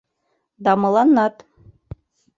Да 0.63 0.71
мыланнат. 0.81 1.35